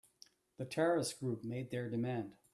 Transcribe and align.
The 0.57 0.65
terrorist 0.65 1.19
group 1.19 1.43
made 1.43 1.69
their 1.69 1.87
demand. 1.87 2.31